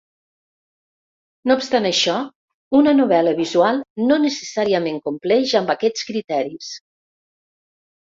[1.51, 2.15] No obstant això,
[2.81, 6.77] una novel·la visual no necessàriament compleix amb aquests criteris.